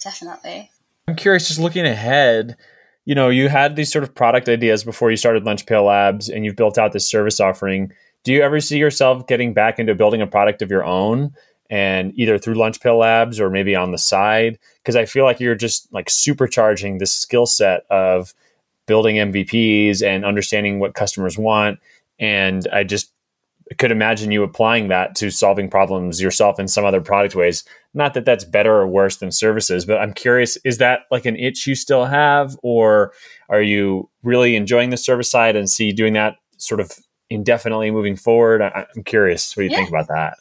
[0.03, 0.69] Definitely.
[1.07, 2.57] I'm curious just looking ahead
[3.05, 6.27] you know, you had these sort of product ideas before you started Lunch Pail Labs
[6.27, 7.91] and you've built out this service offering.
[8.23, 11.33] Do you ever see yourself getting back into building a product of your own
[11.69, 14.57] and either through Lunch Pail Labs or maybe on the side?
[14.81, 18.33] Because I feel like you're just like supercharging this skill set of
[18.87, 21.79] building MVPs and understanding what customers want.
[22.19, 23.11] And I just
[23.77, 27.63] could imagine you applying that to solving problems yourself in some other product ways.
[27.93, 31.35] Not that that's better or worse than services, but I'm curious is that like an
[31.37, 33.13] itch you still have, or
[33.49, 36.91] are you really enjoying the service side and see doing that sort of
[37.29, 38.61] indefinitely moving forward?
[38.61, 39.77] I, am curious what you yeah.
[39.77, 40.37] think about that.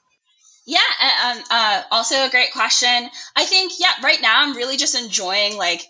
[0.66, 0.80] Yeah,
[1.26, 3.10] um, uh, also a great question.
[3.36, 5.82] I think, yeah, right now I'm really just enjoying like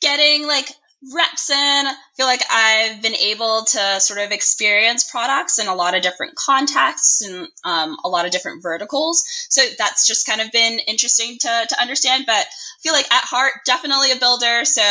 [0.00, 0.68] getting like
[1.12, 1.56] reps in.
[1.86, 6.02] I feel like I've been able to sort of experience products in a lot of
[6.02, 9.24] different contexts and um, a lot of different verticals.
[9.48, 12.24] So that's just kind of been interesting to, to understand.
[12.26, 14.64] But I feel like at heart, definitely a builder.
[14.64, 14.82] So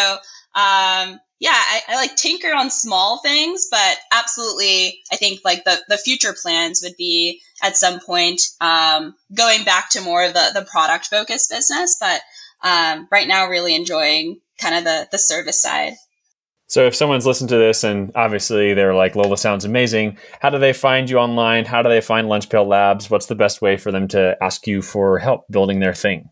[0.56, 5.78] um, yeah, I, I, like tinker on small things, but absolutely, I think like the,
[5.90, 10.52] the future plans would be at some point um, going back to more of the,
[10.54, 11.98] the product focused business.
[12.00, 12.22] But
[12.64, 15.94] um, right now, really enjoying kind of the, the service side.
[16.68, 20.58] So if someone's listened to this and obviously they're like, Lola sounds amazing, how do
[20.58, 21.66] they find you online?
[21.66, 23.10] How do they find Lunchpail Labs?
[23.10, 26.30] What's the best way for them to ask you for help building their thing?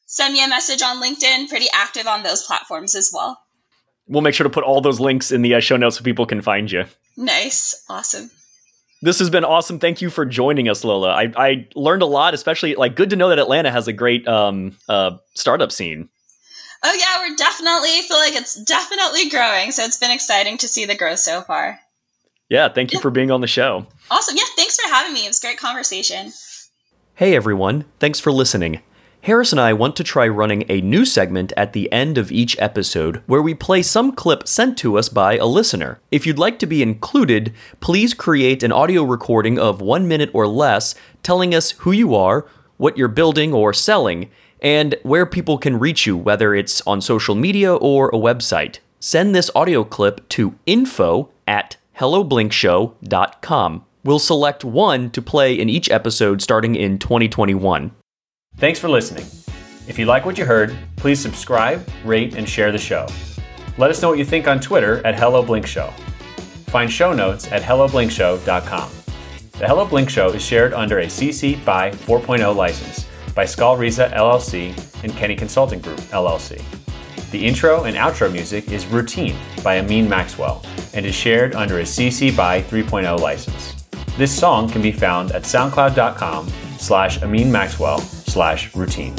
[0.06, 1.48] send me a message on LinkedIn.
[1.48, 3.38] Pretty active on those platforms as well.
[4.06, 6.26] We'll make sure to put all those links in the uh, show notes so people
[6.26, 6.84] can find you.
[7.16, 7.84] Nice.
[7.88, 8.30] Awesome.
[9.02, 9.78] This has been awesome.
[9.78, 11.10] Thank you for joining us, Lola.
[11.10, 14.26] I, I learned a lot, especially like good to know that Atlanta has a great
[14.28, 16.10] um, uh, startup scene.
[16.82, 19.70] Oh yeah, we're definitely feel like it's definitely growing.
[19.70, 21.78] So it's been exciting to see the growth so far.
[22.48, 23.02] Yeah, thank you yeah.
[23.02, 23.86] for being on the show.
[24.10, 24.36] Awesome.
[24.36, 25.24] Yeah, thanks for having me.
[25.24, 26.32] It was great conversation.
[27.14, 28.80] Hey everyone, thanks for listening.
[29.24, 32.58] Harris and I want to try running a new segment at the end of each
[32.58, 36.00] episode where we play some clip sent to us by a listener.
[36.10, 40.48] If you'd like to be included, please create an audio recording of one minute or
[40.48, 42.46] less telling us who you are,
[42.78, 44.30] what you're building or selling,
[44.62, 48.78] and where people can reach you, whether it's on social media or a website.
[48.98, 53.84] Send this audio clip to info at helloblinkshow.com.
[54.04, 57.92] We'll select one to play in each episode starting in 2021.
[58.56, 59.26] Thanks for listening.
[59.88, 63.06] If you like what you heard, please subscribe, rate, and share the show.
[63.78, 65.92] Let us know what you think on Twitter at HelloBlinkShow.
[66.70, 68.90] Find show notes at helloblinkshow.com.
[69.60, 73.04] The Hello Blink Show is shared under a CC BY 4.0 license
[73.34, 76.62] by Skullriza LLC and Kenny Consulting Group LLC.
[77.30, 80.64] The intro and outro music is Routine by Amin Maxwell
[80.94, 83.84] and is shared under a CC BY 3.0 license.
[84.16, 89.14] This song can be found at soundcloud.com slash Amin Maxwell slash routine.